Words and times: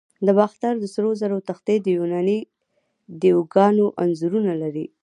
د 0.25 0.27
باختر 0.37 0.73
د 0.79 0.85
سرو 0.93 1.11
زرو 1.21 1.37
تختې 1.49 1.75
د 1.81 1.87
یوناني 1.97 2.39
دیوگانو 3.21 3.85
انځورونه 4.03 4.53
لري 4.61 4.85